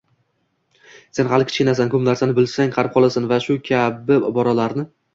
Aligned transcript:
“Sen 1.17 1.29
hali 1.33 1.47
kichkinasan”, 1.51 1.93
“Ko‘p 1.95 2.05
narsani 2.09 2.37
bilsang, 2.41 2.75
qarib 2.81 2.99
qolasan” 2.99 3.31
va 3.37 3.43
shu 3.47 3.63
kabi 3.73 4.23
iboralarni 4.35 4.93